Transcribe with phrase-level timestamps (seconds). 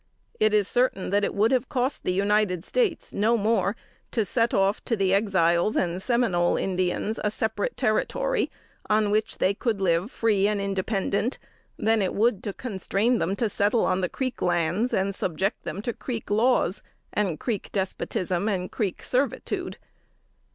[0.39, 3.75] It is certain, that it would have cost the United States no more
[4.09, 8.49] to set off to the Exiles and Seminole Indians a separate territory,
[8.89, 11.37] on which they could live free and independent,
[11.77, 15.83] than it would to constrain them to settle on the Creek lands, and subject them
[15.83, 16.81] to Creek laws,
[17.13, 19.77] and Creek despotism, and Creek servitude.